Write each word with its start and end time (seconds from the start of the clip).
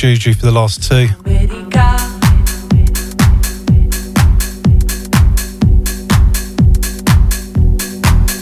Juju 0.00 0.32
for 0.32 0.46
the 0.46 0.50
last 0.50 0.82
two. 0.82 1.08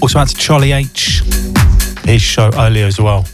Also 0.00 0.20
out 0.20 0.28
to 0.28 0.36
Charlie 0.36 0.70
H, 0.70 1.24
his 2.04 2.22
show 2.22 2.48
earlier 2.54 2.86
as 2.86 3.00
well. 3.00 3.26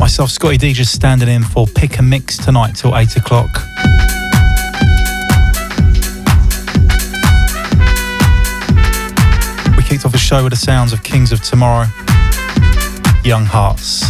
Myself, 0.00 0.30
Scottie 0.30 0.56
D, 0.56 0.72
just 0.72 0.92
standing 0.92 1.28
in 1.28 1.44
for 1.44 1.68
Pick 1.68 2.00
and 2.00 2.10
Mix 2.10 2.36
tonight 2.36 2.74
till 2.74 2.96
8 2.96 3.18
o'clock. 3.18 3.50
We 9.76 9.84
kicked 9.84 10.04
off 10.04 10.10
the 10.10 10.18
show 10.18 10.42
with 10.42 10.50
the 10.50 10.58
sounds 10.58 10.92
of 10.92 11.04
Kings 11.04 11.30
of 11.30 11.40
Tomorrow, 11.40 11.86
Young 13.22 13.44
Hearts. 13.44 14.05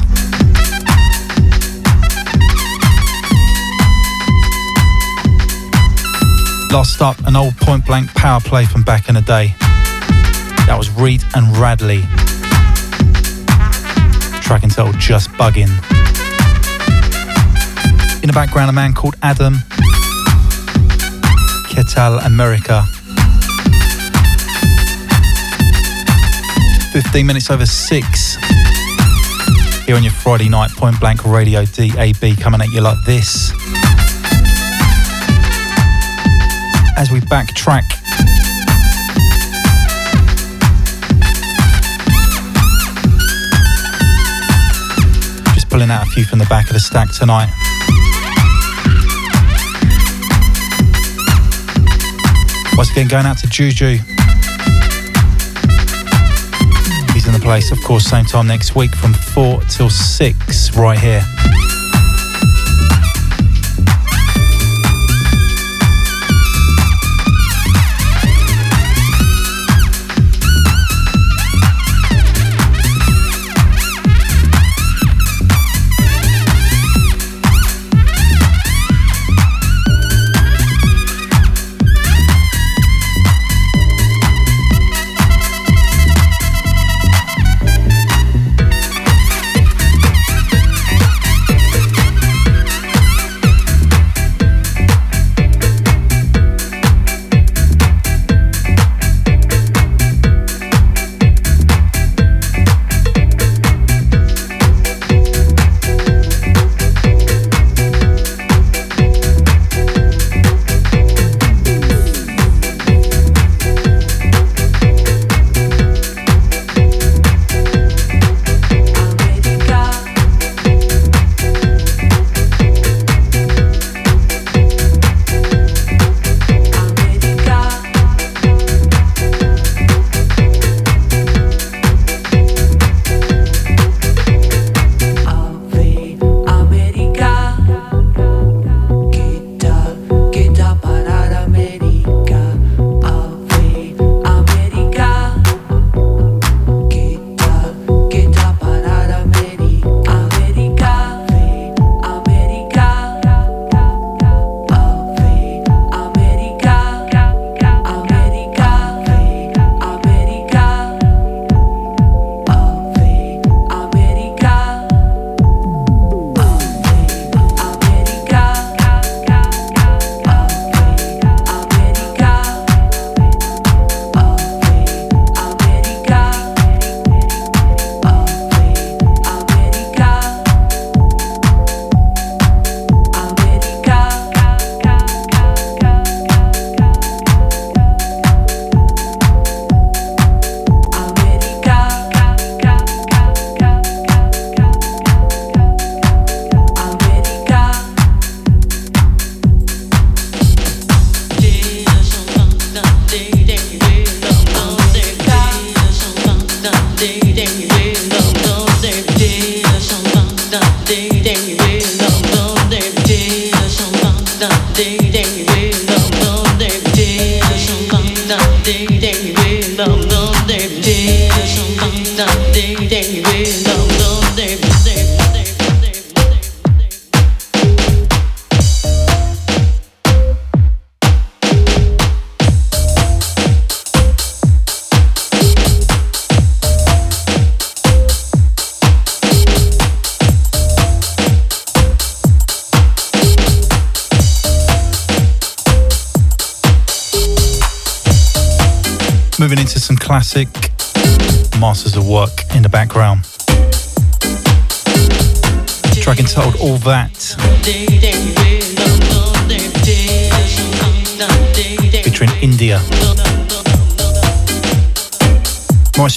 Last 6.77 7.01
up, 7.01 7.17
an 7.27 7.37
old 7.37 7.57
point 7.57 7.87
blank 7.87 8.13
power 8.15 8.39
play 8.39 8.67
from 8.67 8.83
back 8.83 9.09
in 9.09 9.15
the 9.15 9.23
day. 9.23 9.55
That 10.67 10.75
was 10.77 10.91
Reed 10.91 11.23
and 11.35 11.57
Radley. 11.57 12.03
Track 14.43 14.63
entitled 14.63 14.99
Just 14.99 15.31
Bugging. 15.31 15.73
In 18.21 18.27
the 18.27 18.33
background, 18.35 18.69
a 18.69 18.75
man 18.75 18.93
called 18.93 19.17
Adam. 19.23 19.55
Ketal 21.73 22.23
America. 22.27 22.85
15 26.93 27.27
minutes 27.27 27.51
over 27.51 27.65
6. 27.65 28.37
Here 29.87 29.97
on 29.97 30.03
your 30.03 30.13
Friday 30.13 30.51
night, 30.51 30.71
Point 30.73 31.01
Blank 31.01 31.25
Radio 31.25 31.65
DAB 31.65 32.39
coming 32.39 32.61
at 32.61 32.69
you 32.69 32.83
like 32.83 33.03
this. 33.07 33.46
As 36.97 37.11
we 37.11 37.21
backtrack. 37.21 37.85
Just 45.55 45.69
pulling 45.69 45.91
out 45.91 46.07
a 46.07 46.11
few 46.11 46.25
from 46.25 46.39
the 46.39 46.47
back 46.47 46.67
of 46.67 46.73
the 46.73 46.81
stack 46.81 47.13
tonight. 47.13 47.53
Once 52.77 52.91
again, 52.91 53.09
going 53.09 53.27
out 53.27 53.39
to 53.39 53.49
Juju. 53.49 53.99
He's 57.13 57.27
in 57.27 57.33
the 57.33 57.41
place, 57.43 57.71
of 57.71 57.81
course, 57.83 58.05
same 58.05 58.25
time 58.25 58.47
next 58.47 58.75
week 58.75 58.95
from 58.95 59.15
4 59.15 59.61
till 59.63 59.91
6, 59.91 60.77
right 60.77 60.99
here. 60.99 61.23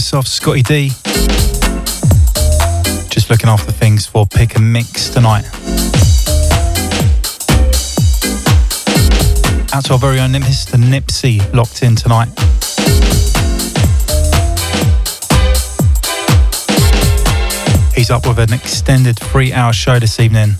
myself, 0.00 0.26
Scottie 0.26 0.62
D. 0.62 0.88
Just 3.10 3.28
looking 3.28 3.50
after 3.50 3.70
things 3.70 4.06
for 4.06 4.24
pick 4.24 4.56
and 4.56 4.72
mix 4.72 5.10
tonight. 5.10 5.44
Out 9.74 9.84
to 9.84 9.92
our 9.92 9.98
very 9.98 10.18
own 10.20 10.30
Mr. 10.32 10.78
Nipsey, 10.78 11.42
locked 11.52 11.82
in 11.82 11.96
tonight. 11.96 12.28
He's 17.94 18.10
up 18.10 18.26
with 18.26 18.38
an 18.38 18.54
extended 18.54 19.18
three 19.18 19.52
hour 19.52 19.74
show 19.74 19.98
this 19.98 20.18
evening 20.18 20.52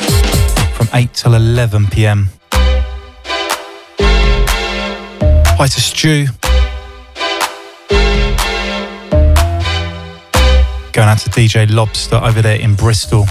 from 0.74 0.86
8 0.92 1.14
till 1.14 1.32
11 1.32 1.86
pm. 1.86 2.28
Hi 5.56 5.66
to 5.66 5.80
Stu. 5.80 6.26
Going 11.00 11.08
out 11.08 11.18
to 11.20 11.30
DJ 11.30 11.70
Lobster 11.70 12.16
over 12.16 12.42
there 12.42 12.60
in 12.60 12.74
Bristol. 12.74 13.24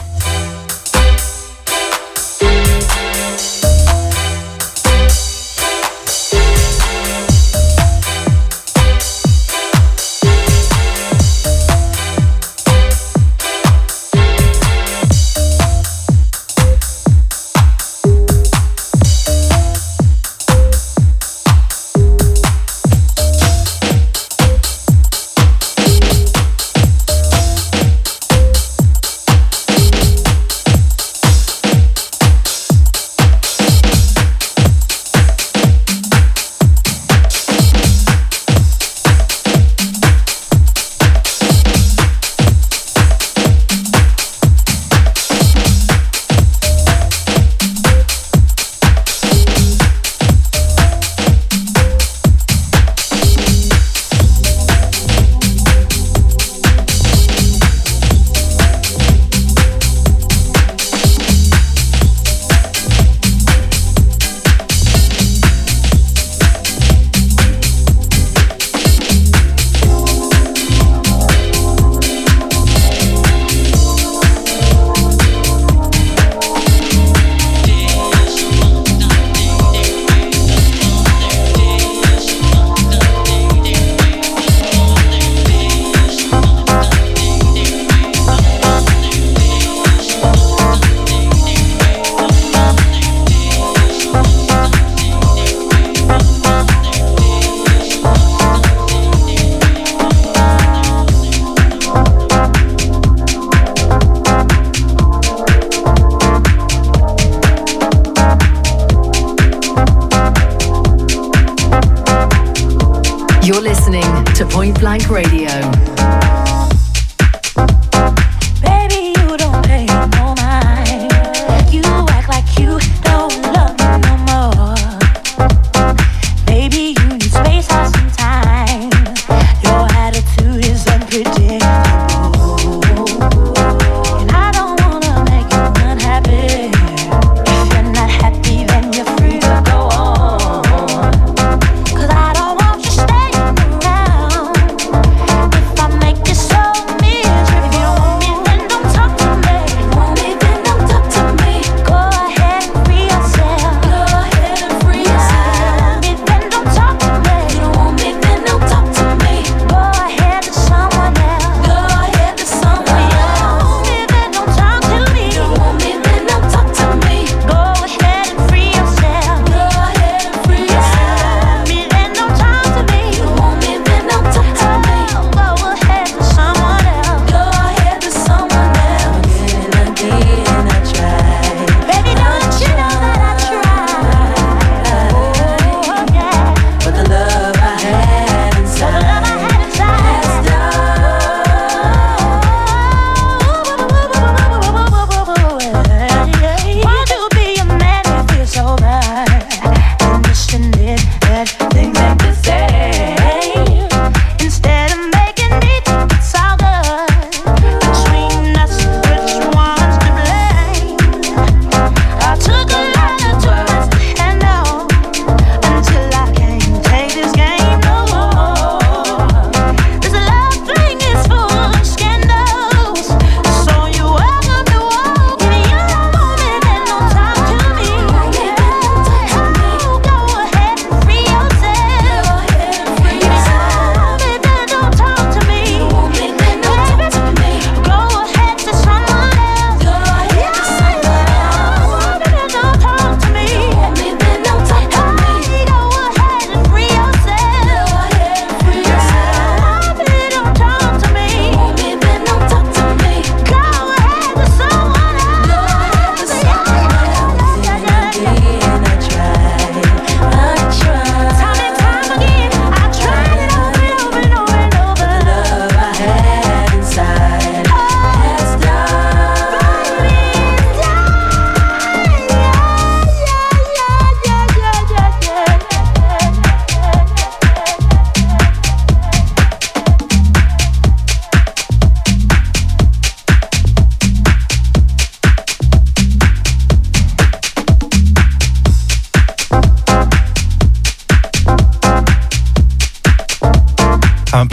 to 114.39 114.45
Point 114.45 114.79
Blank 114.79 115.09
Radio. 115.09 115.98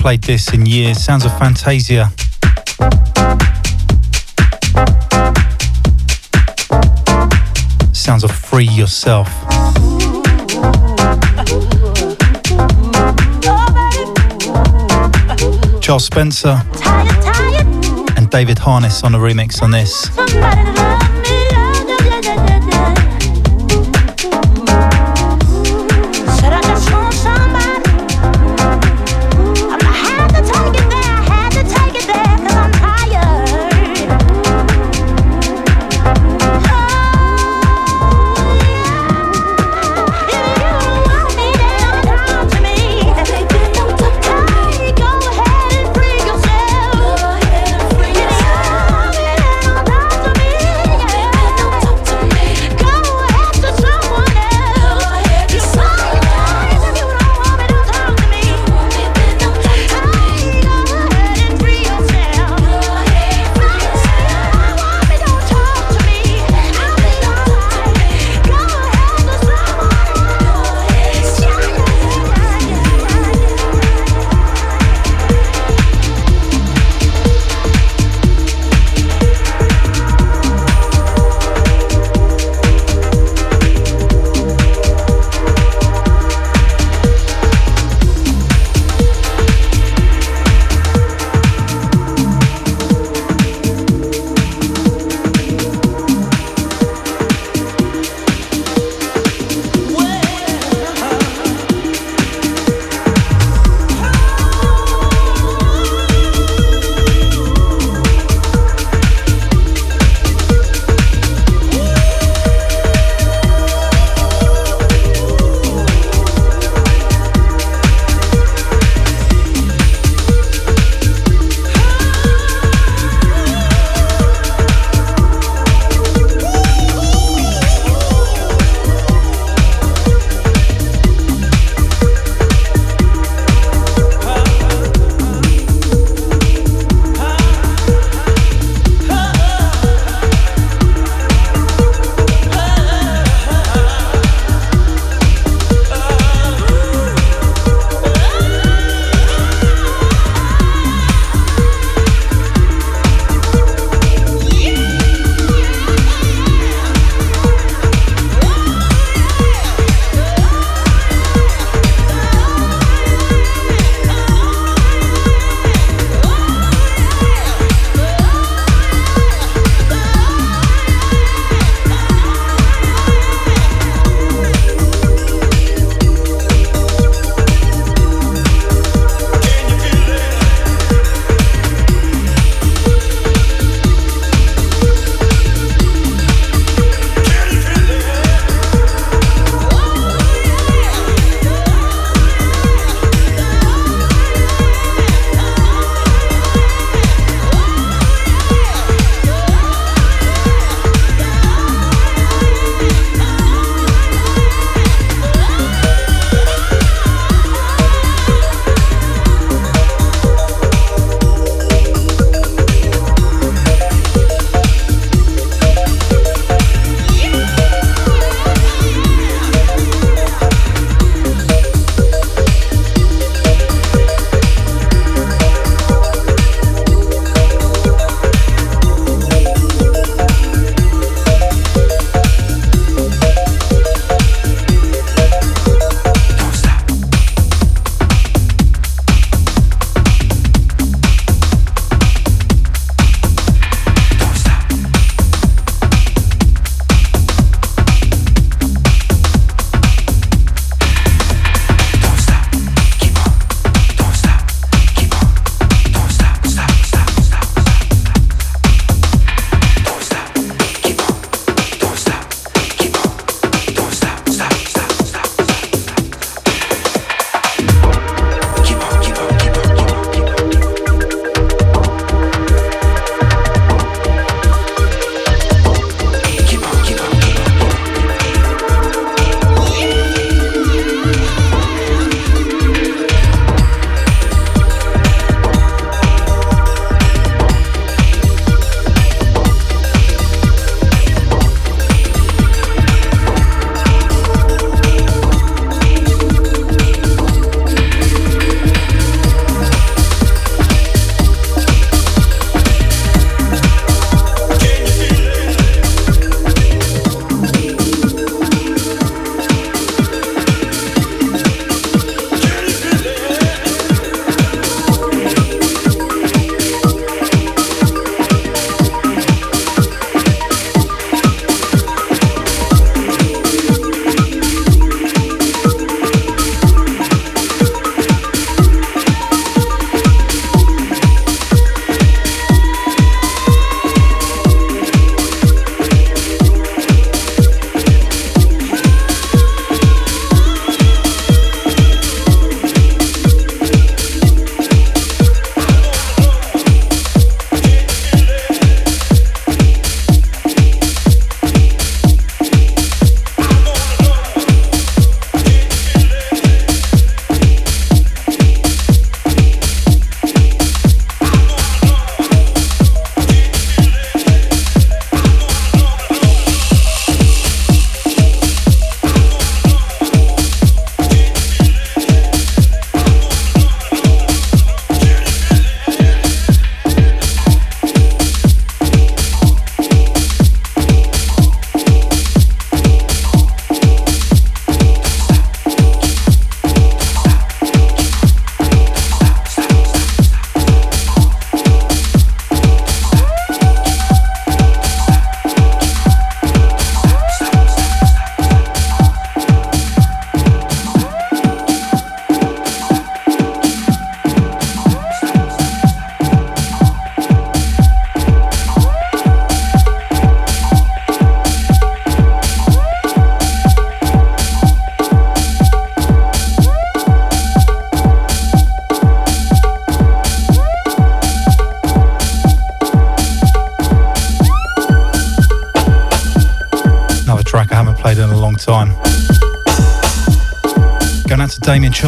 Played 0.06 0.22
this 0.22 0.54
in 0.54 0.64
years. 0.64 1.02
Sounds 1.02 1.24
of 1.24 1.36
Fantasia. 1.36 2.12
Sounds 7.92 8.22
of 8.22 8.30
Free 8.30 8.68
Yourself. 8.68 9.26
Charles 15.80 16.04
Spencer 16.04 16.62
and 18.16 18.30
David 18.30 18.60
Harness 18.60 19.02
on 19.02 19.16
a 19.16 19.18
remix 19.18 19.60
on 19.60 19.72
this. 19.72 21.05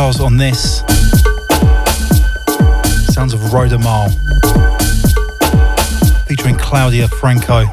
On 0.09 0.39
this. 0.39 0.79
Sounds 3.13 3.35
of 3.35 3.41
Rodamal. 3.53 4.09
Featuring 6.27 6.57
Claudia 6.57 7.07
Franco. 7.09 7.67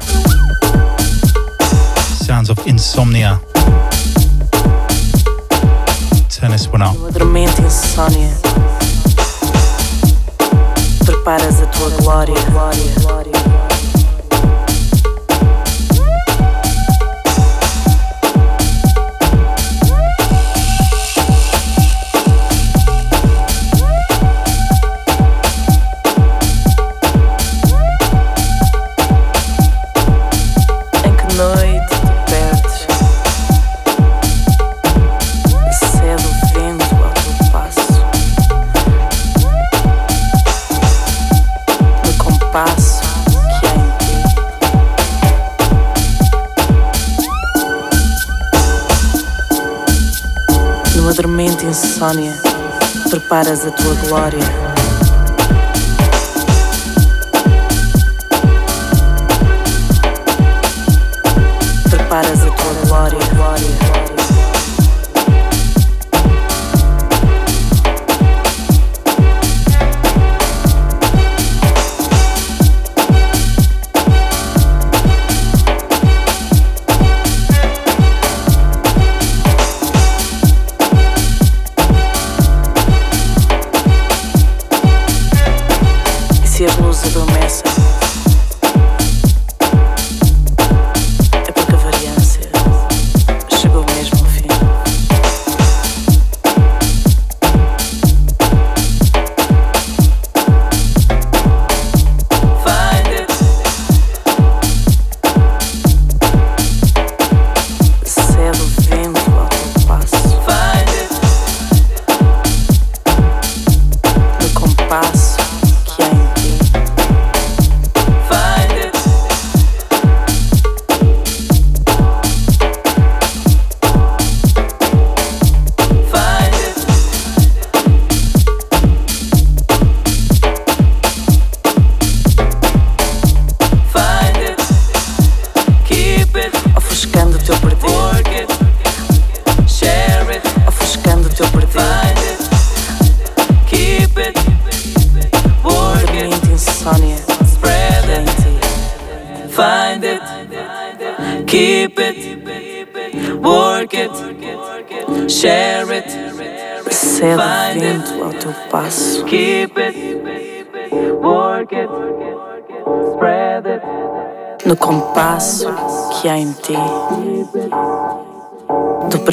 Sounds 2.24 2.50
of 2.50 2.58
Insomnia. 2.66 3.40
Turn 6.28 6.50
this 6.50 6.68
one 6.68 6.82
up. 6.82 6.94
Preparas 11.06 11.60
a 11.62 11.66
tua 11.72 11.90
glória. 11.96 13.45
Insônia, 51.76 52.32
preparas 53.10 53.66
a 53.66 53.70
tua 53.70 53.94
glória. 53.96 54.75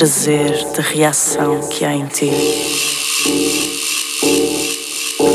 Prazer, 0.03 0.65
da 0.75 0.83
reação 0.83 1.61
que 1.69 1.85
há 1.85 1.93
em 1.93 2.05
ti. 2.07 2.29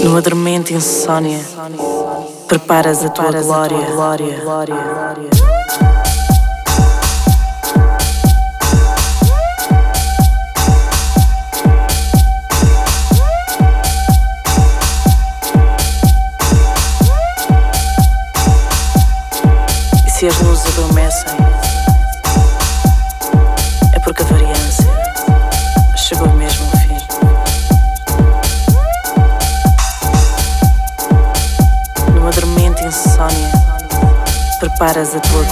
Numa 0.04 0.20
dormente 0.20 0.74
insônia, 0.74 1.40
preparas 2.46 3.02
a 3.02 3.08
tua 3.08 3.32
glória. 3.32 3.78
glória, 3.92 4.40
glória. 4.42 5.30
se 5.32 5.37
preparas 34.88 35.14
a 35.14 35.20
tua 35.20 35.44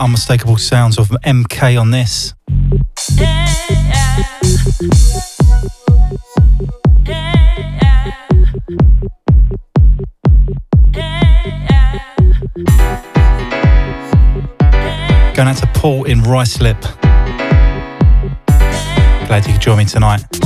unmistakable 0.00 0.56
sounds 0.56 0.98
of 0.98 1.08
MK 1.24 1.80
on 1.80 1.90
this. 1.90 2.34
Going 15.34 15.48
out 15.48 15.56
to 15.58 15.66
Paul 15.74 16.04
in 16.04 16.20
Ruislip. 16.22 16.80
Glad 19.26 19.46
you 19.46 19.52
could 19.52 19.62
join 19.62 19.78
me 19.78 19.84
tonight. 19.84 20.39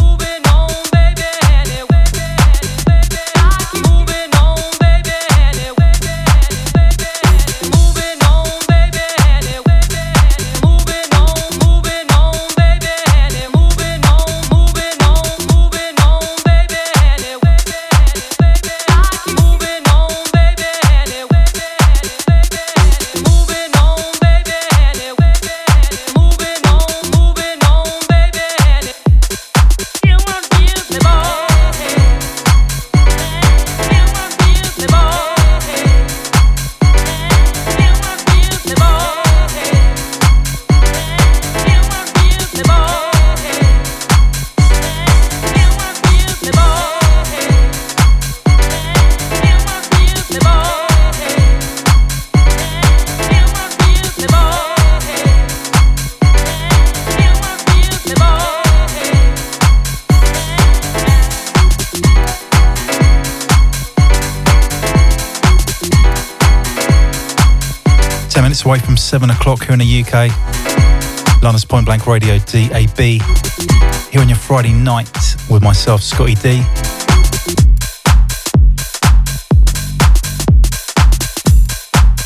7 69.04 69.28
o'clock 69.28 69.64
here 69.64 69.74
in 69.74 69.80
the 69.80 70.02
UK. 70.02 71.42
London's 71.42 71.66
Point 71.66 71.84
Blank 71.84 72.06
Radio 72.06 72.38
DAB. 72.38 72.98
Here 72.98 74.20
on 74.20 74.30
your 74.30 74.38
Friday 74.38 74.72
night 74.72 75.10
with 75.50 75.62
myself, 75.62 76.02
Scottie 76.02 76.34
D. 76.36 76.62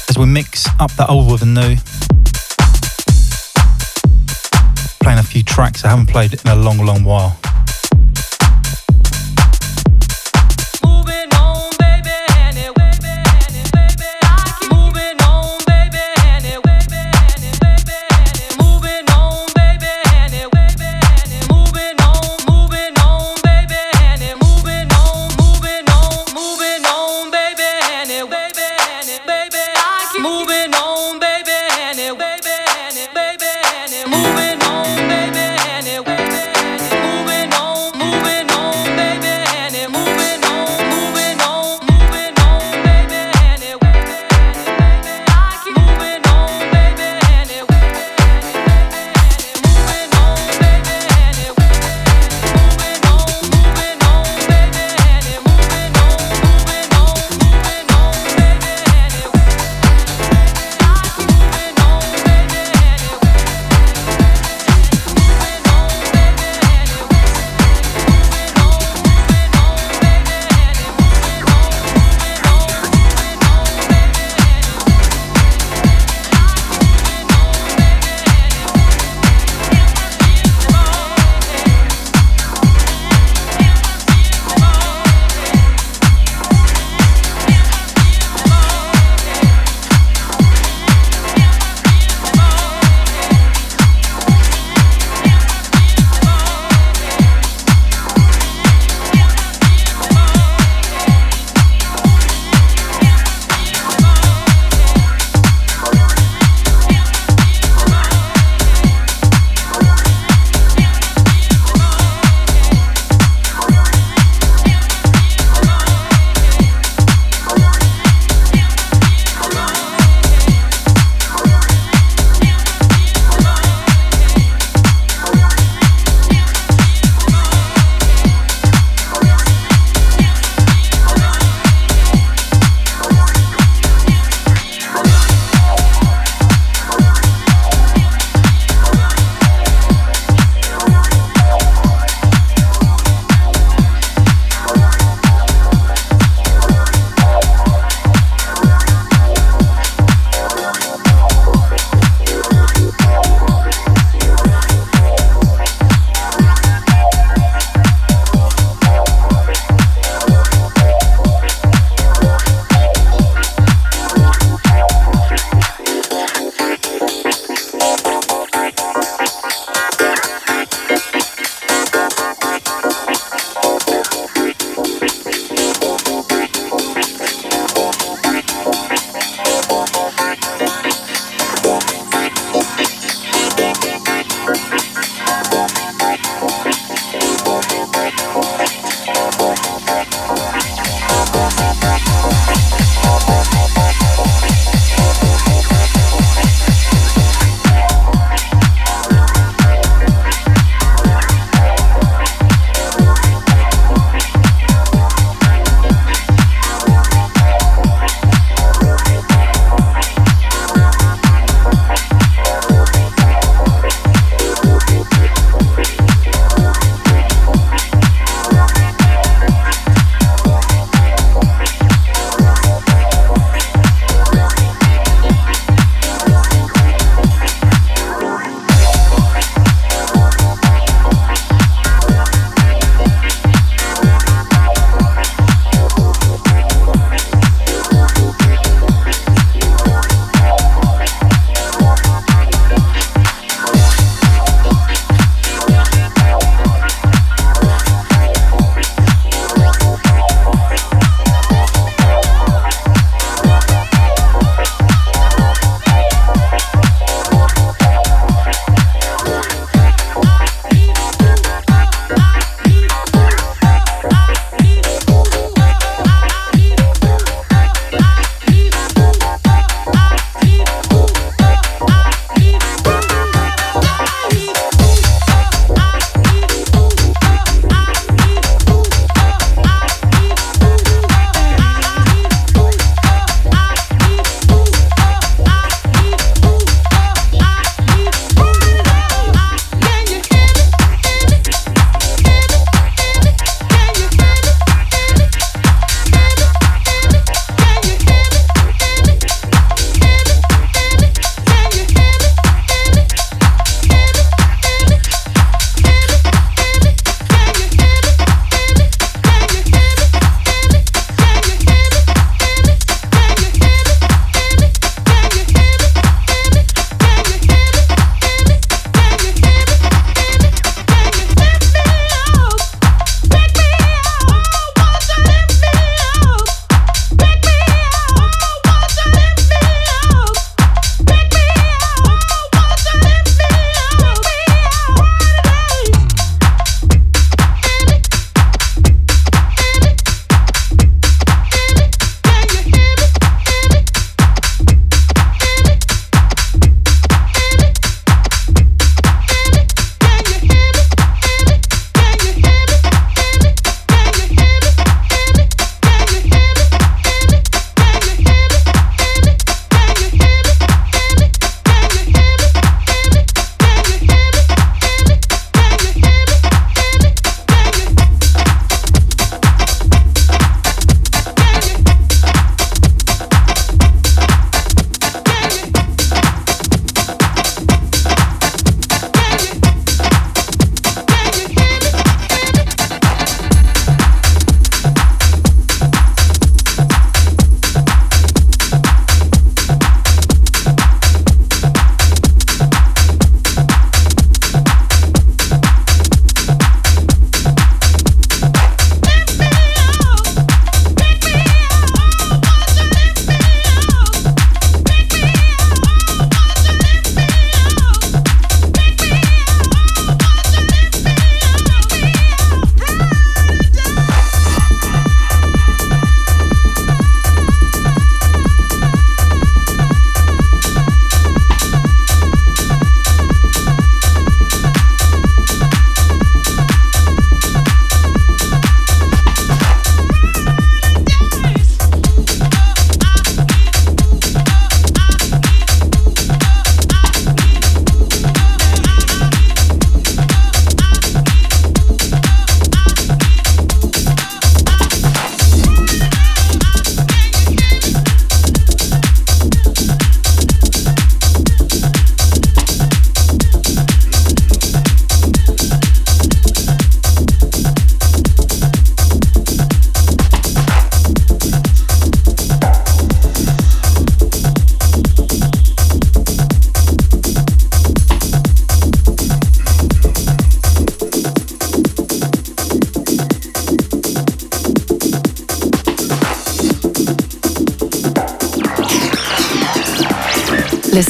As 0.08 0.16
we 0.16 0.26
mix 0.26 0.68
up 0.78 0.92
the 0.92 1.04
old 1.08 1.32
with 1.32 1.40
the 1.40 1.46
new. 1.46 1.76
Playing 5.02 5.18
a 5.18 5.24
few 5.24 5.42
tracks 5.42 5.84
I 5.84 5.88
haven't 5.88 6.06
played 6.06 6.32
in 6.32 6.48
a 6.48 6.54
long, 6.54 6.78
long 6.78 7.02
while. 7.02 7.36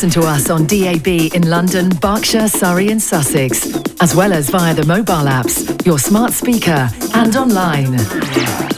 Listen 0.00 0.22
to 0.22 0.28
us 0.28 0.48
on 0.48 0.64
DAB 0.66 1.08
in 1.34 1.50
London, 1.50 1.88
Berkshire, 1.88 2.46
Surrey, 2.46 2.90
and 2.90 3.02
Sussex, 3.02 3.74
as 4.00 4.14
well 4.14 4.32
as 4.32 4.48
via 4.48 4.72
the 4.72 4.86
mobile 4.86 5.26
apps, 5.26 5.84
your 5.84 5.98
smart 5.98 6.32
speaker, 6.32 6.88
and 7.14 7.34
online. 7.34 8.77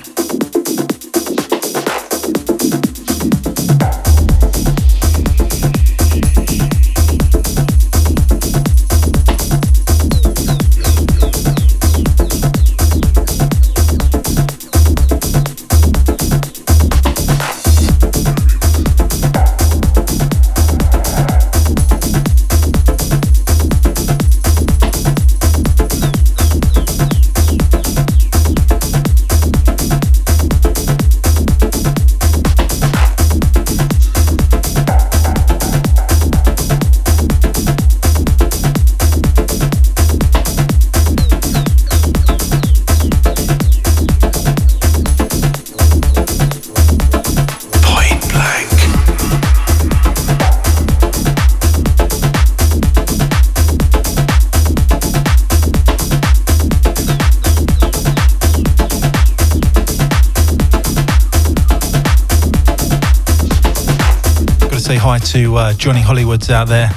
To 65.30 65.54
uh, 65.54 65.72
Johnny 65.74 66.00
Hollywoods 66.00 66.50
out 66.50 66.66
there. 66.66 66.90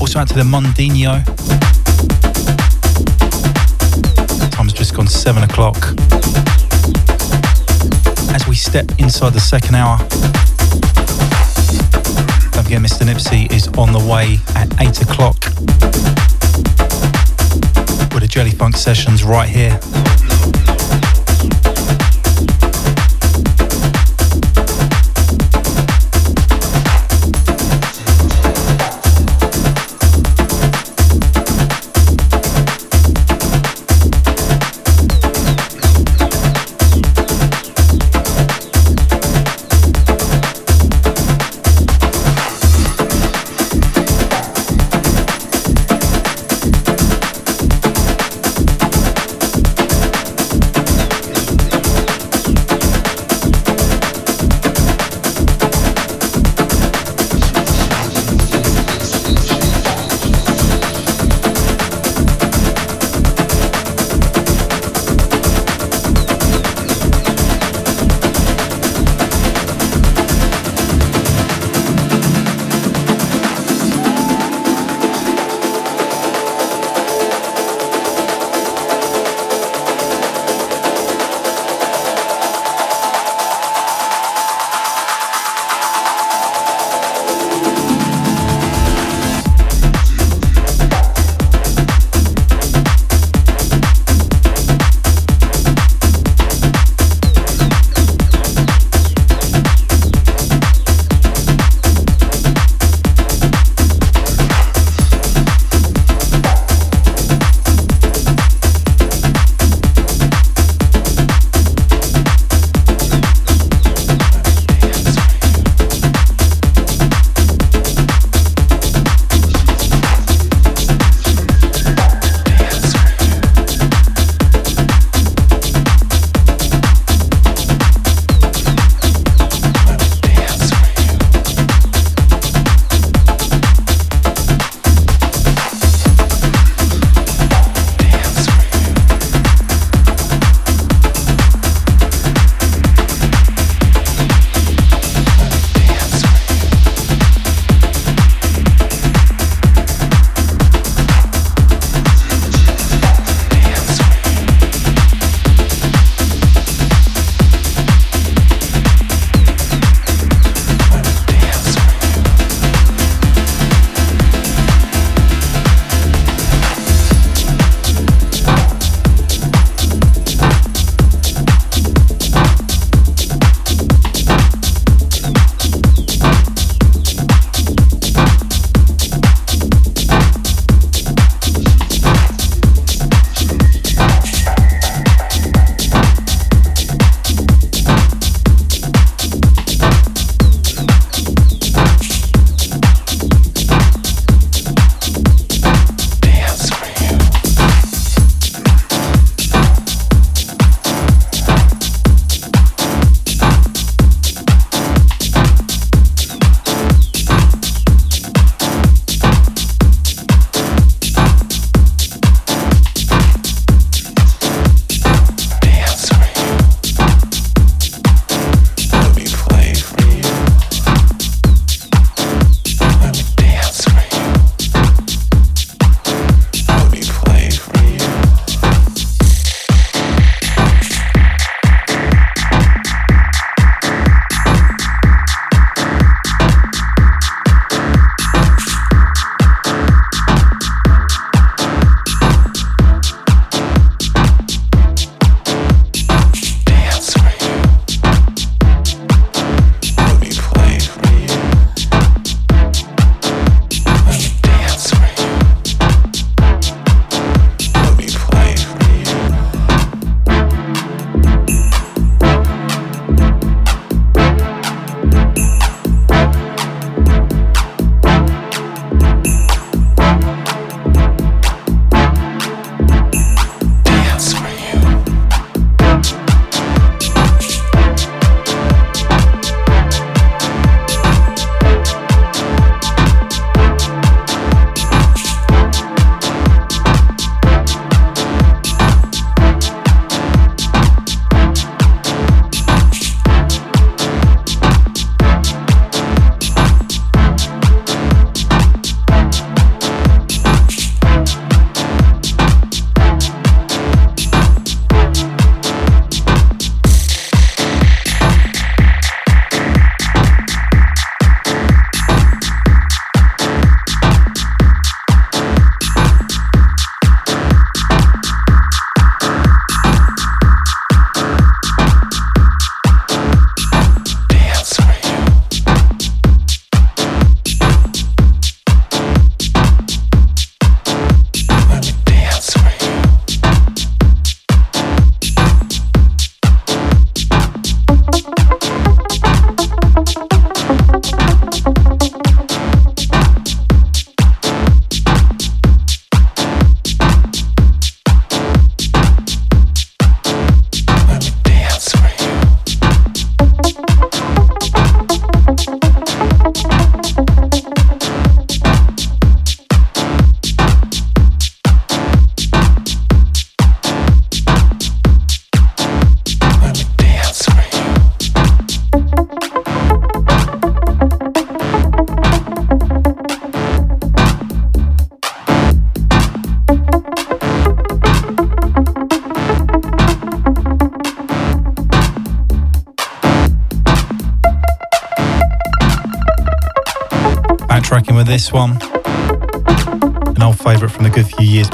Also 0.00 0.20
out 0.20 0.28
to 0.28 0.34
the 0.34 0.44
Mondino. 0.44 1.24
Time's 4.52 4.72
just 4.72 4.94
gone 4.94 5.08
seven 5.08 5.42
o'clock. 5.42 5.76
As 8.32 8.46
we 8.46 8.54
step 8.54 8.86
inside 9.00 9.32
the 9.32 9.40
second 9.40 9.74
hour, 9.74 9.98
don't 12.52 12.62
forget 12.62 12.80
Mr. 12.80 13.04
Nipsey 13.04 13.50
is 13.52 13.66
on 13.76 13.92
the 13.92 13.98
way 13.98 14.38
at 14.54 14.72
eight 14.80 15.02
o'clock 15.02 15.34
with 18.14 18.22
the 18.22 18.28
Jelly 18.28 18.52
Funk 18.52 18.76
sessions 18.76 19.24
right 19.24 19.48
here. 19.48 19.80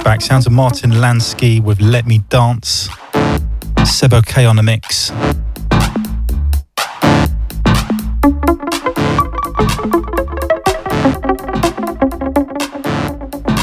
Back. 0.07 0.21
Sounds 0.21 0.47
of 0.47 0.53
Martin 0.53 0.93
Landsky 0.93 1.61
with 1.61 1.81
Let 1.81 2.07
Me 2.07 2.19
Dance. 2.29 2.87
Sebo 3.79 4.25
K 4.25 4.45
on 4.45 4.55
the 4.55 4.63
mix. 4.63 5.11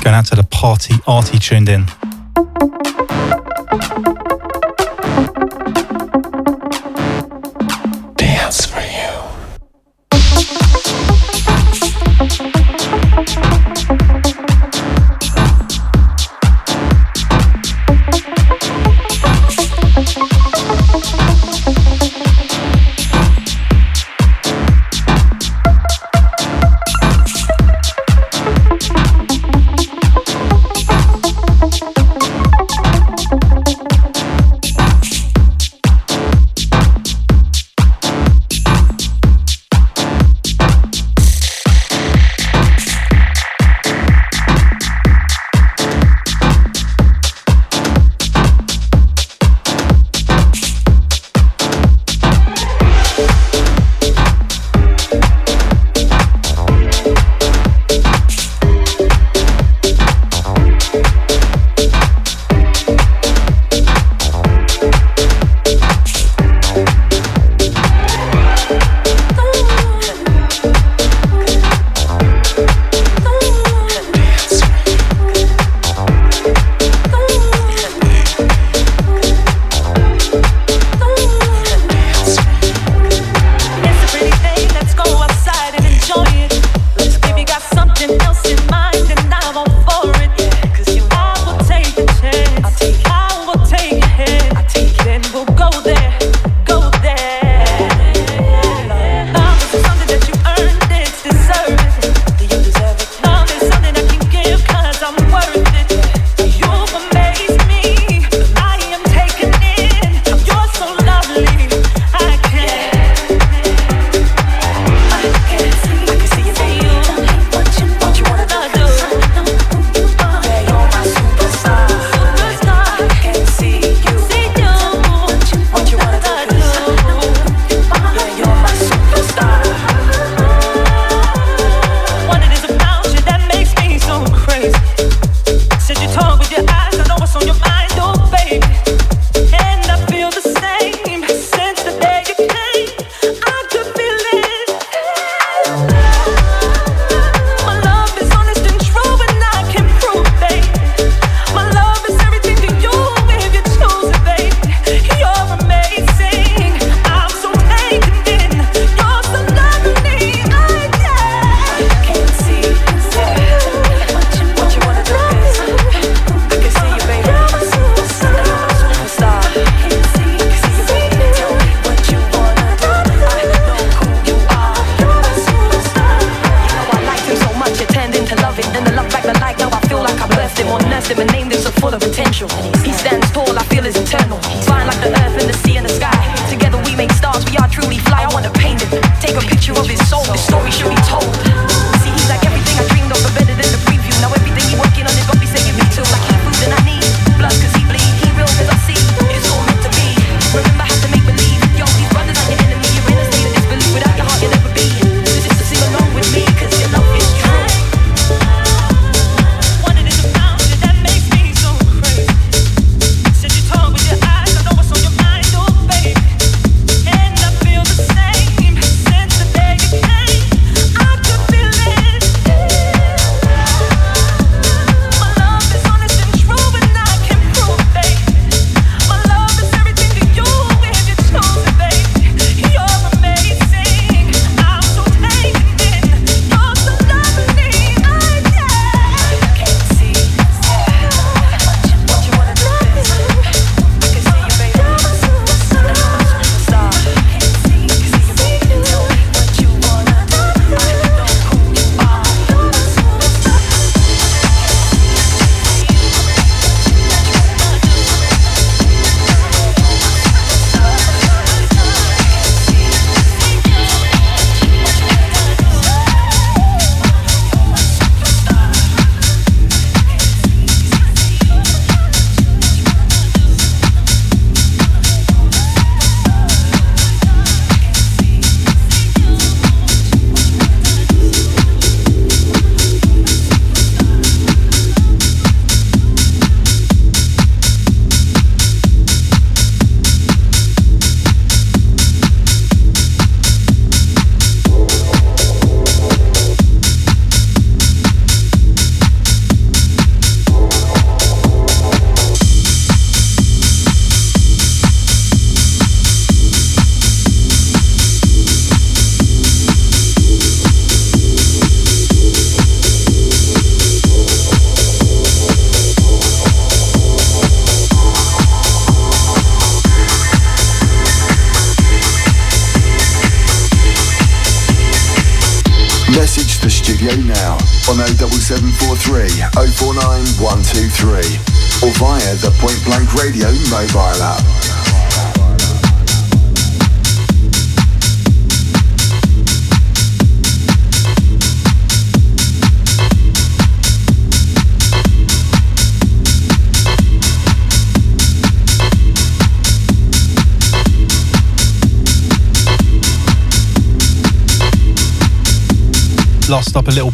Going 0.03 0.15
out 0.15 0.25
to 0.25 0.35
the 0.35 0.45
party, 0.51 0.95
Artie 1.07 1.39
tuned 1.39 1.69
in. 1.69 1.85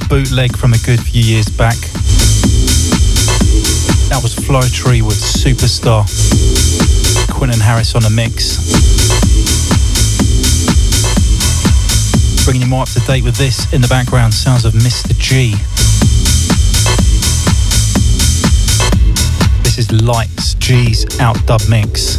Bootleg 0.10 0.58
from 0.58 0.74
a 0.74 0.78
good 0.80 1.00
few 1.00 1.22
years 1.22 1.48
back. 1.50 1.76
That 4.10 4.20
was 4.24 4.34
Fly 4.34 4.68
Tree 4.74 5.04
with 5.04 5.14
Superstar. 5.14 6.04
Quentin 7.32 7.60
Harris 7.60 7.94
on 7.94 8.04
a 8.06 8.10
mix. 8.10 8.58
Bringing 12.44 12.64
you 12.64 12.68
more 12.68 12.82
up 12.82 12.90
to 12.90 13.00
date 13.02 13.24
with 13.24 13.36
this 13.36 13.72
in 13.72 13.82
the 13.82 13.88
background, 13.88 14.34
sounds 14.34 14.66
of 14.66 14.74
Mr. 14.74 15.16
G. 15.20 15.52
This 19.64 19.78
is 19.78 19.92
Lights 20.02 20.56
G's 20.56 21.20
out 21.20 21.38
dub 21.46 21.62
mix. 21.70 22.18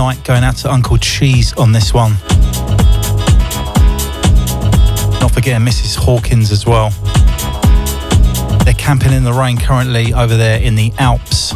Night 0.00 0.24
going 0.24 0.42
out 0.42 0.56
to 0.56 0.72
Uncle 0.72 0.96
Cheese 0.96 1.52
on 1.58 1.72
this 1.72 1.92
one. 1.92 2.12
Not 5.20 5.30
forgetting 5.30 5.66
Mrs. 5.66 5.94
Hawkins 5.94 6.50
as 6.50 6.64
well. 6.64 6.88
They're 8.64 8.72
camping 8.72 9.12
in 9.12 9.24
the 9.24 9.32
rain 9.34 9.58
currently 9.58 10.14
over 10.14 10.38
there 10.38 10.58
in 10.58 10.74
the 10.74 10.90
Alps. 10.98 11.52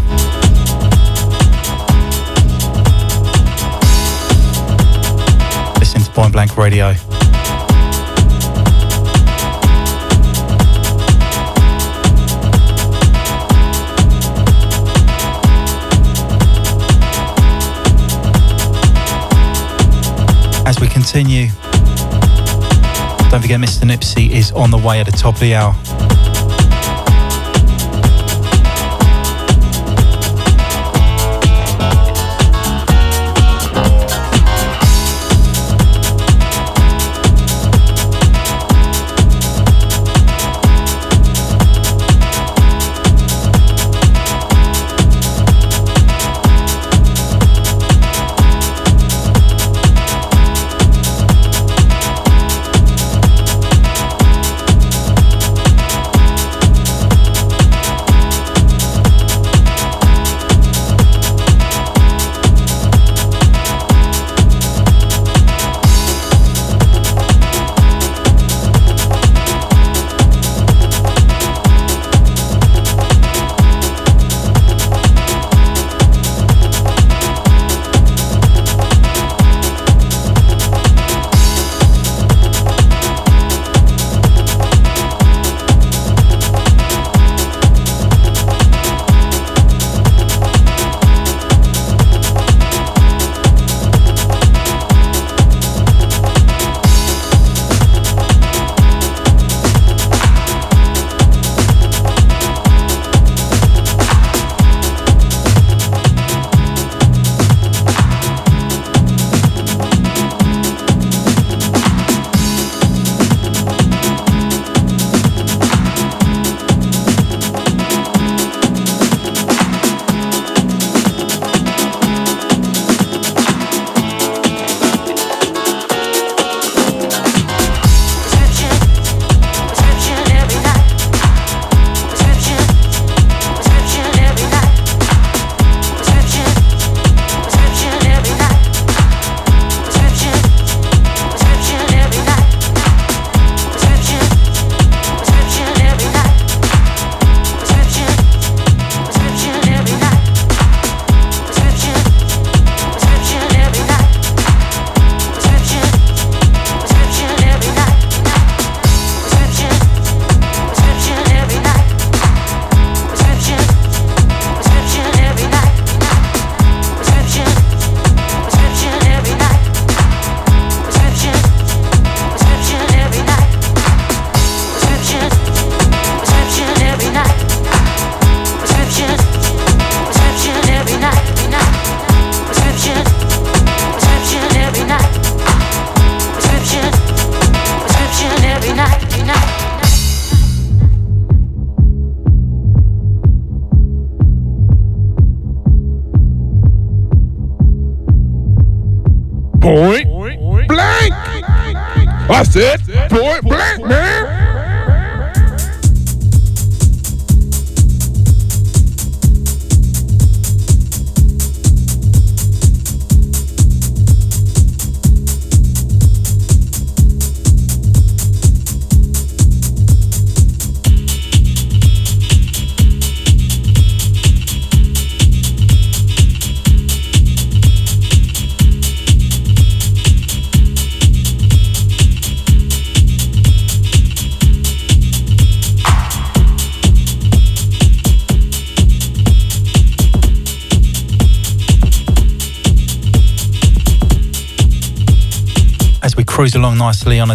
Listen 5.79 6.03
to 6.03 6.11
Point 6.11 6.35
Blank 6.35 6.59
Radio. 6.59 6.95
Continue. 21.15 21.47
Don't 23.31 23.41
forget, 23.41 23.61
Mr. 23.61 23.85
Nipsey 23.85 24.31
is 24.31 24.51
on 24.51 24.73
the 24.73 24.78
way 24.78 24.99
at 24.99 25.07
the 25.07 25.12
top 25.12 25.35
of 25.35 25.41
the 25.41 25.55
hour. 25.55 25.94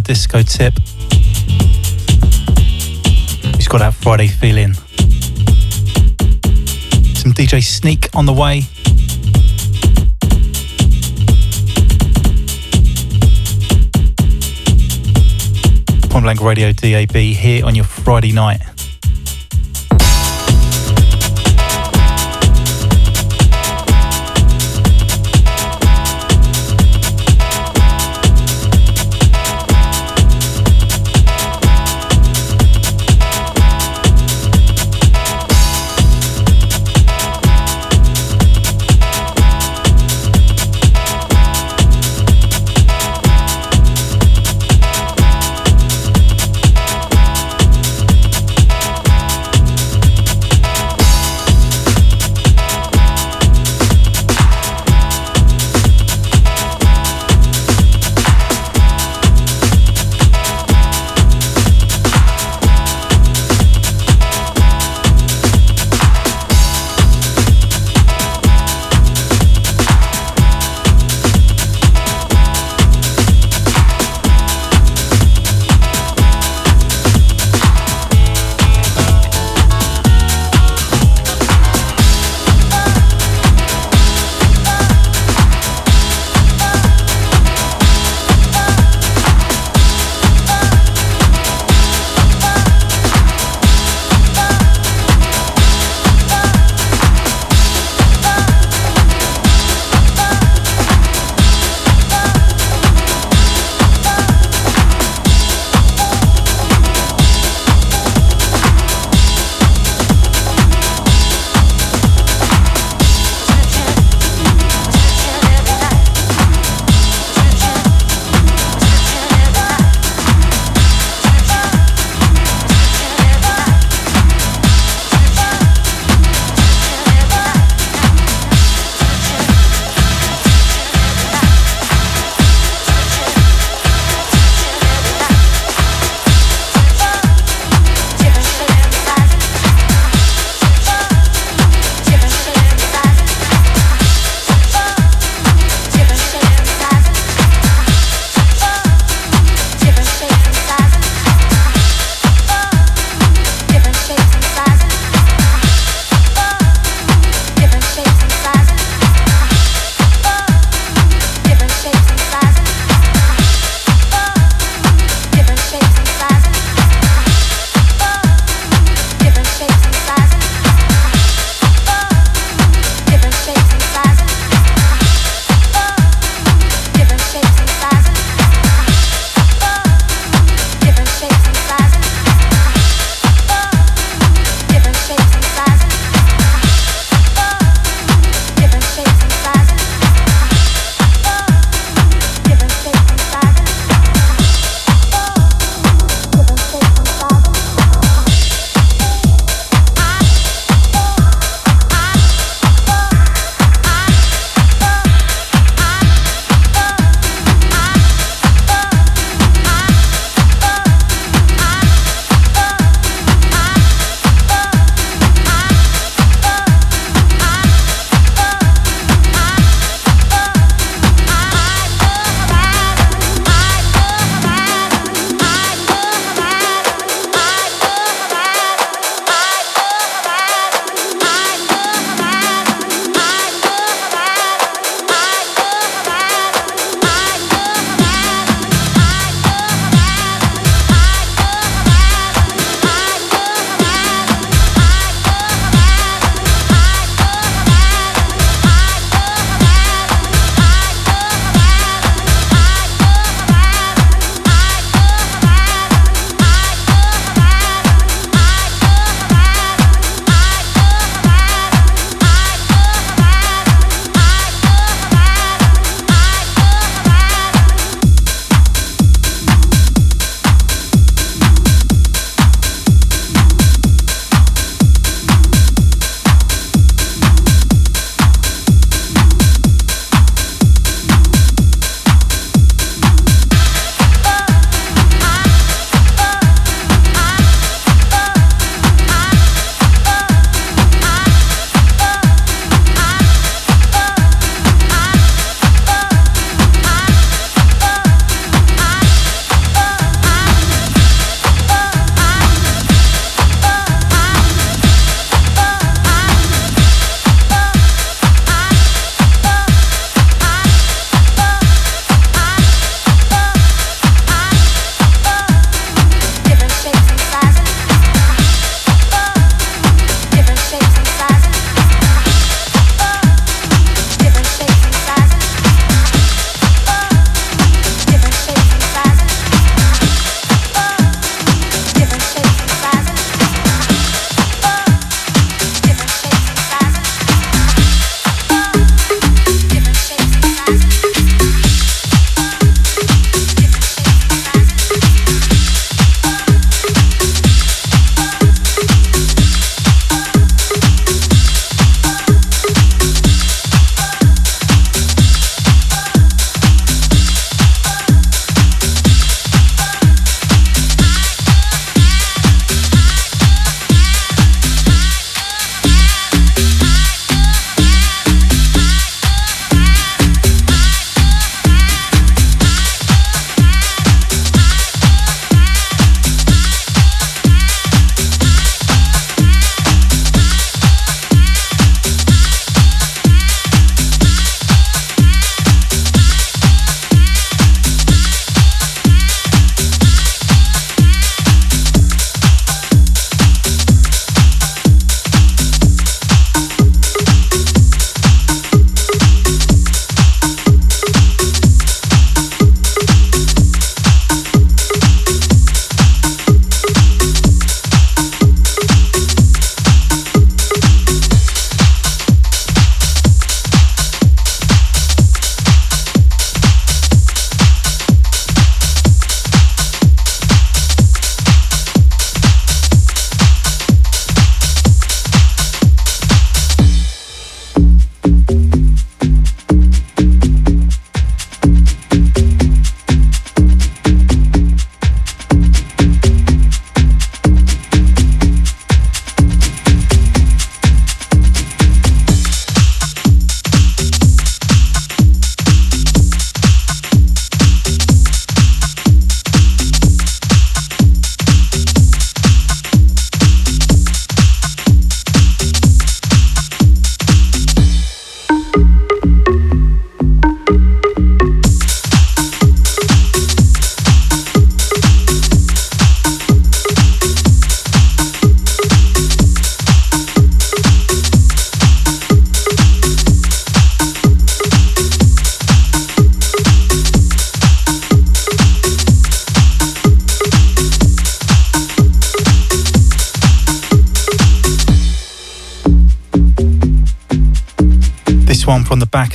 Disco 0.02 0.42
tip. 0.42 0.74
He's 3.56 3.68
got 3.68 3.80
that 3.80 3.94
Friday 3.94 4.28
feeling. 4.28 4.74
Some 7.16 7.34
DJ 7.34 7.64
Sneak 7.64 8.10
on 8.16 8.26
the 8.26 8.34
way. 8.34 8.64
Point 16.10 16.24
Blank 16.24 16.42
Radio 16.42 16.72
DAB 16.72 17.16
here 17.16 17.66
on 17.66 17.76
your 17.76 17.86
Friday 17.86 18.32
night. 18.32 18.79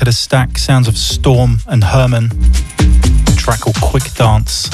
Of 0.08 0.14
the 0.14 0.20
stack, 0.20 0.58
sounds 0.58 0.86
of 0.86 0.98
Storm 0.98 1.60
and 1.66 1.82
Herman. 1.82 2.28
track 3.38 3.60
called 3.60 3.76
Quick 3.80 4.02
Dance. 4.14 4.68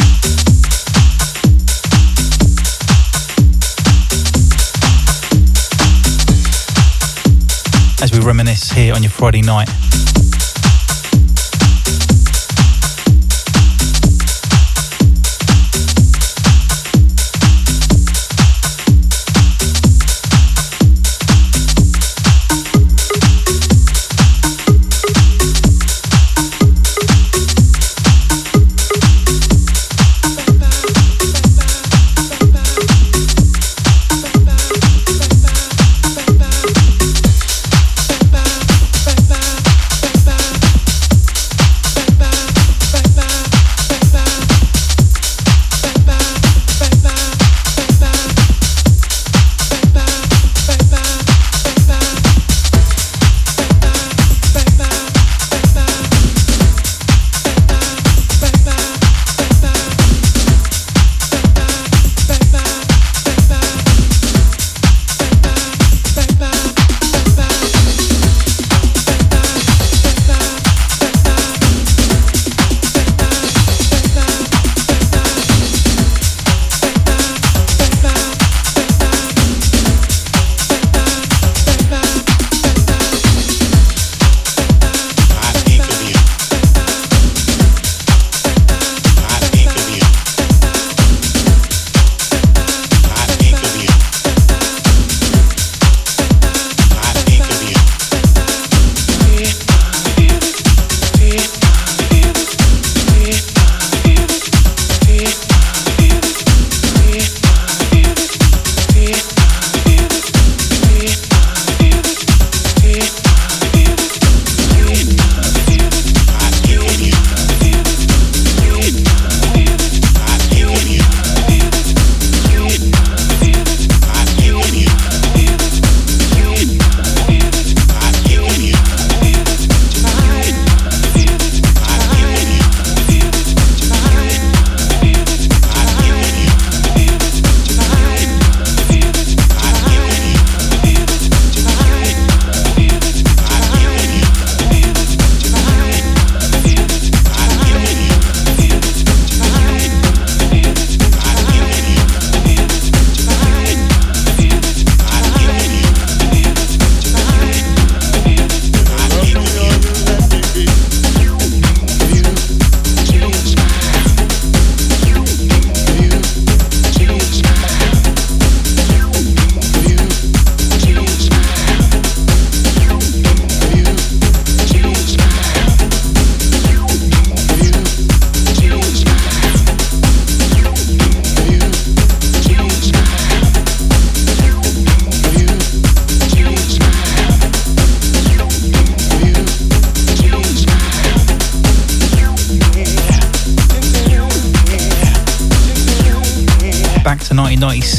As 8.02 8.10
we 8.12 8.18
reminisce 8.24 8.70
here 8.72 8.94
on 8.94 9.02
your 9.02 9.12
Friday 9.12 9.42
night. 9.42 9.68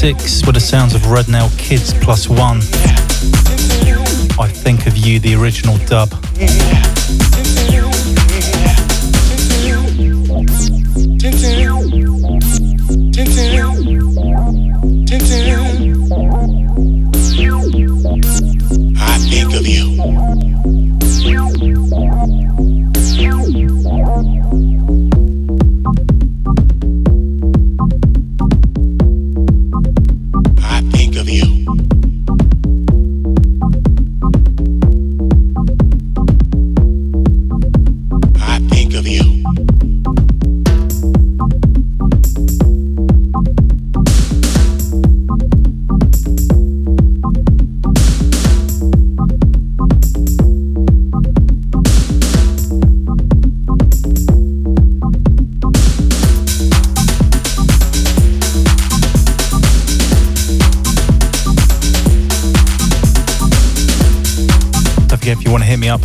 With 0.02 0.54
the 0.54 0.60
sounds 0.60 0.96
of 0.96 1.06
Red 1.12 1.28
Nail 1.28 1.48
Kids 1.56 1.94
Plus 1.94 2.28
One. 2.28 2.58
I 4.36 4.48
think 4.48 4.88
of 4.88 4.96
you, 4.96 5.20
the 5.20 5.36
original 5.36 5.78
dub. 5.86 6.10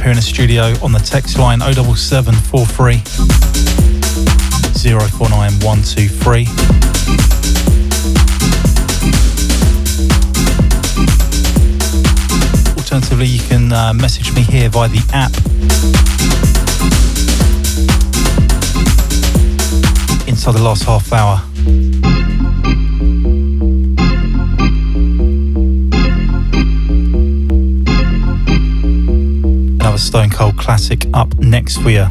Here 0.08 0.12
in 0.12 0.16
the 0.16 0.22
studio 0.22 0.74
on 0.82 0.94
the 0.94 1.00
text 1.00 1.38
line 1.38 1.60
07743 1.60 3.00
049123. 4.80 6.48
Alternatively, 12.78 13.26
you 13.26 13.40
can 13.40 13.74
uh, 13.74 13.94
message 13.94 14.34
me 14.34 14.44
here 14.44 14.70
via 14.70 14.88
the 14.88 15.04
app. 15.12 15.34
Inside 20.26 20.54
the 20.54 20.64
last 20.64 20.84
half 20.84 21.12
hour. 21.12 21.47
Stone 29.98 30.30
Cold 30.30 30.58
classic 30.58 31.06
up 31.14 31.38
next 31.40 31.78
for 31.78 31.90
you. 31.90 32.08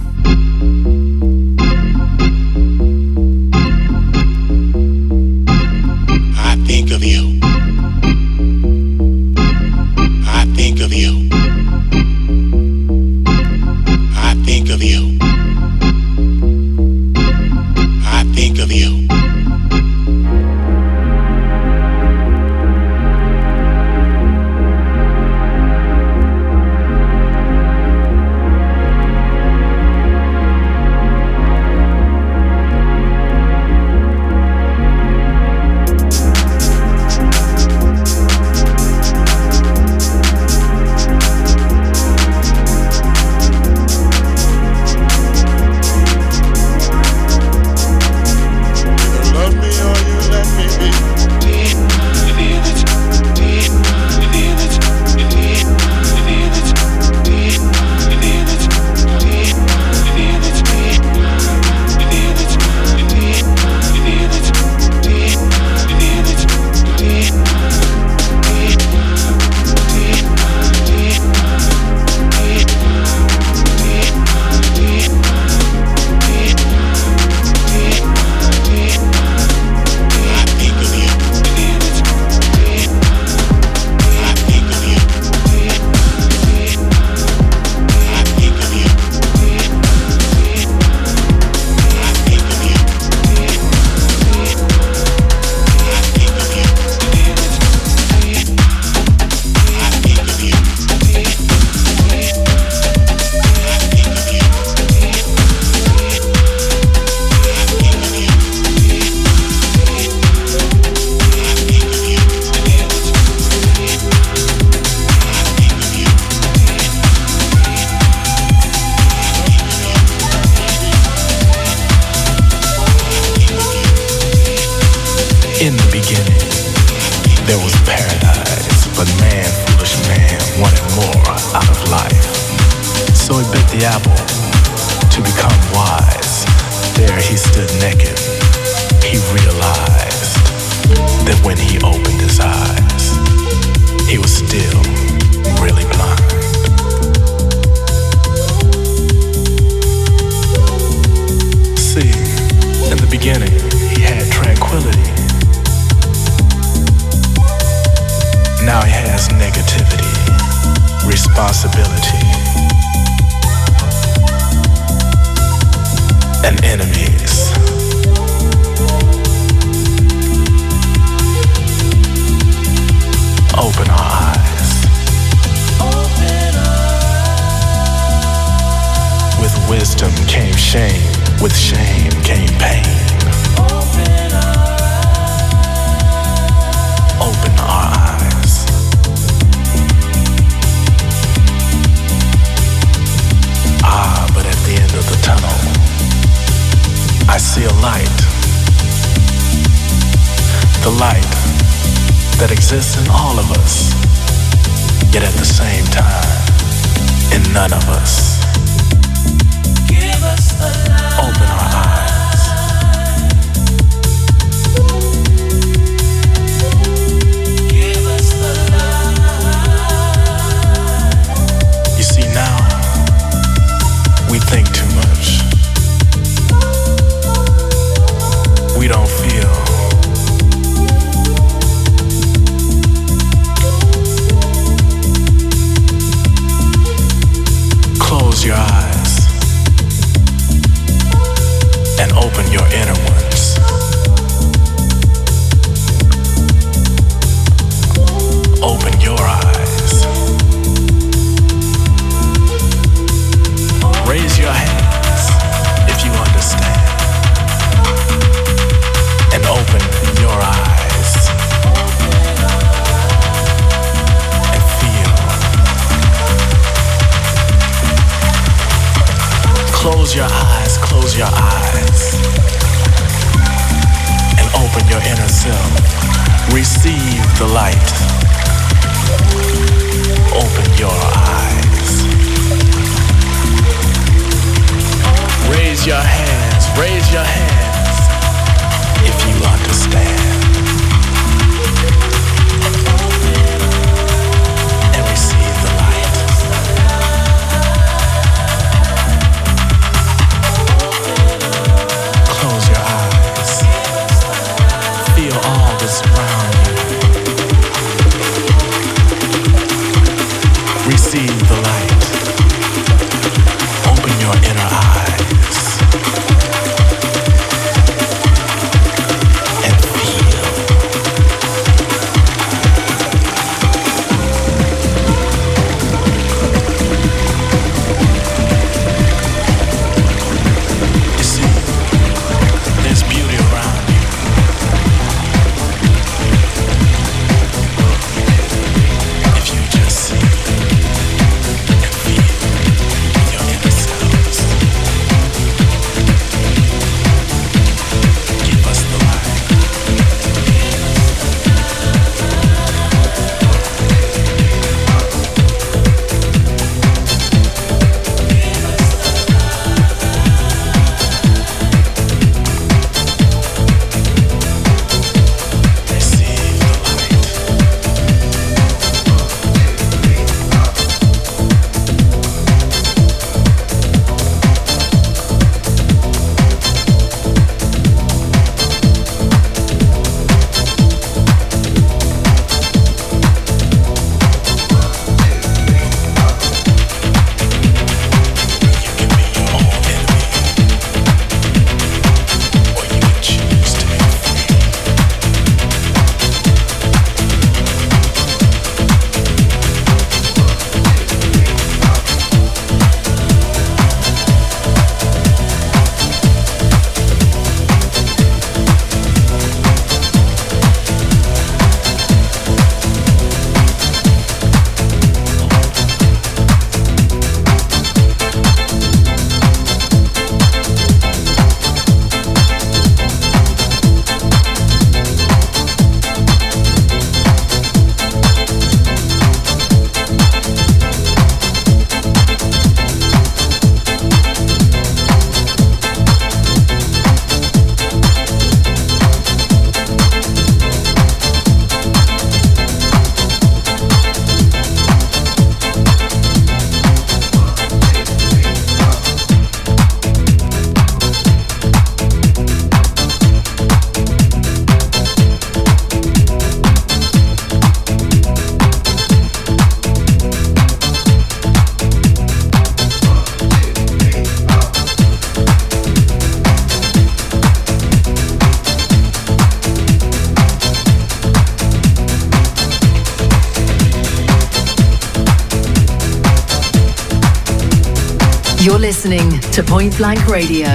To 479.57 479.63
Point 479.63 479.97
Blank 479.97 480.29
Radio. 480.29 480.67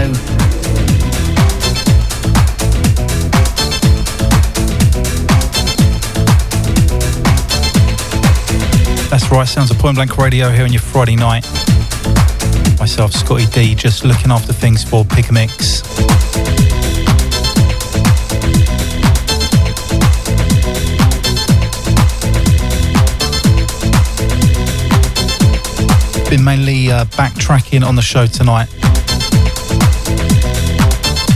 That's 9.08 9.30
right, 9.30 9.48
sounds 9.48 9.70
of 9.70 9.78
Point 9.78 9.98
Blank 9.98 10.18
Radio 10.18 10.50
here 10.50 10.64
on 10.64 10.74
your 10.74 10.82
Friday 10.82 11.16
night. 11.16 11.46
Myself, 12.80 13.14
Scottie 13.14 13.46
D, 13.46 13.76
just 13.76 14.04
looking 14.04 14.32
after 14.32 14.52
things 14.52 14.84
for 14.84 15.06
Pick 15.06 15.30
a 15.30 15.34
Mix. 15.34 15.81
Been 26.32 26.46
mainly 26.46 26.90
uh, 26.90 27.04
backtracking 27.04 27.86
on 27.86 27.98
the 27.98 28.02
show 28.02 28.26
tonight. 28.26 28.70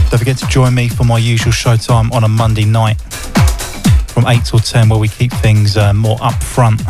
Don't 0.08 0.18
forget 0.18 0.38
to 0.38 0.46
join 0.46 0.74
me 0.74 0.88
for 0.88 1.04
my 1.04 1.18
usual 1.18 1.52
showtime 1.52 2.10
on 2.12 2.24
a 2.24 2.28
Monday 2.28 2.64
night 2.64 2.98
from 4.08 4.26
8 4.26 4.42
till 4.46 4.58
10, 4.58 4.88
where 4.88 4.98
we 4.98 5.08
keep 5.08 5.30
things 5.32 5.76
uh, 5.76 5.92
more 5.92 6.16
upfront. 6.16 6.80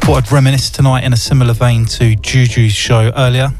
Thought 0.00 0.24
I'd 0.24 0.32
reminisce 0.32 0.70
tonight 0.70 1.04
in 1.04 1.12
a 1.12 1.16
similar 1.16 1.54
vein 1.54 1.84
to 1.84 2.16
Juju's 2.16 2.72
show 2.72 3.12
earlier. 3.16 3.52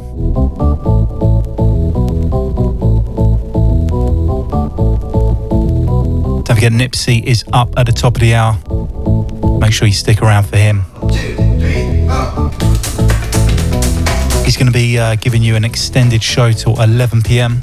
Don't 6.57 6.71
forget 6.71 6.91
Nipsey 6.91 7.23
is 7.23 7.45
up 7.53 7.69
at 7.77 7.85
the 7.85 7.93
top 7.93 8.15
of 8.15 8.21
the 8.23 8.35
hour. 8.35 8.55
Make 9.61 9.75
sure 9.75 9.87
you 9.87 9.93
stick 9.93 10.23
around 10.23 10.45
for 10.45 10.57
him. 10.57 10.85
He's 14.43 14.57
going 14.57 14.67
to 14.67 14.73
be 14.73 14.99
uh, 14.99 15.17
giving 15.17 15.43
you 15.43 15.55
an 15.57 15.67
extended 15.67 16.23
show 16.23 16.53
till 16.53 16.81
11 16.81 17.25
pm, 17.25 17.57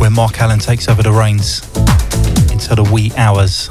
where 0.00 0.10
Mark 0.10 0.40
Allen 0.40 0.58
takes 0.58 0.88
over 0.88 1.04
the 1.04 1.12
reins 1.12 1.60
into 2.50 2.74
the 2.74 2.88
wee 2.92 3.12
hours. 3.16 3.70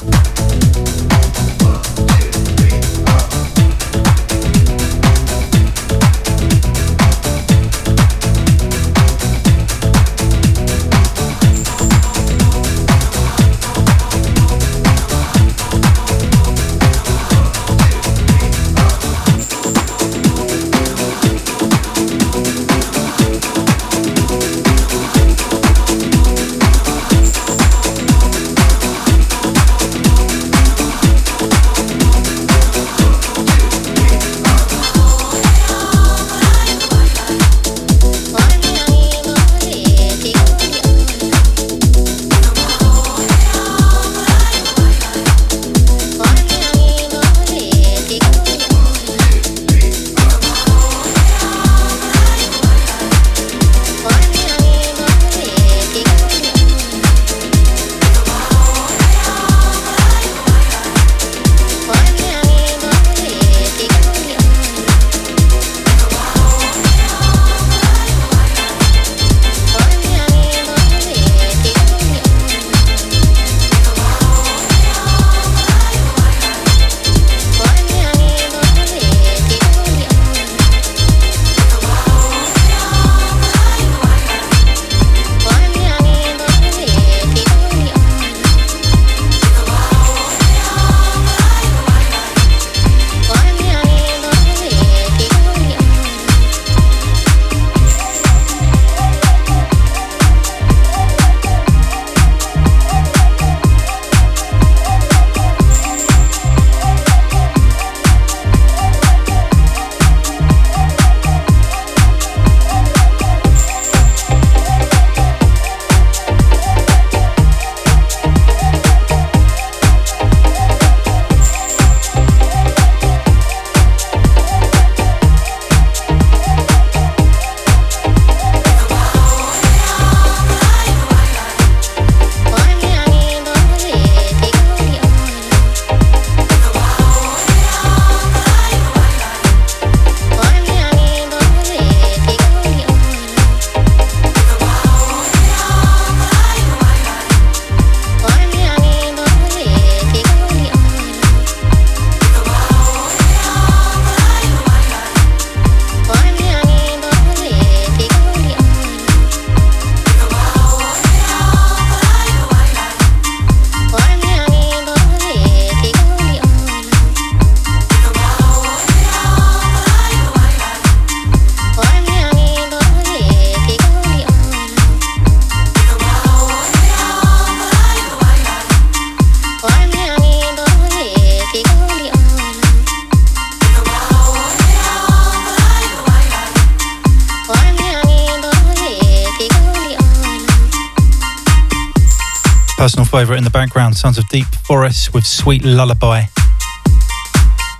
Favourite 193.19 193.37
in 193.37 193.43
the 193.43 193.49
background, 193.51 193.95
Sounds 193.95 194.17
of 194.17 194.27
Deep 194.29 194.47
Forest 194.63 195.13
with 195.13 195.23
Sweet 195.23 195.63
Lullaby. 195.63 196.23